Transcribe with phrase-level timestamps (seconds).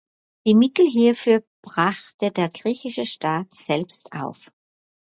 [0.47, 4.51] Die Mittel hierfür brachte der griechische Staat selbst auf.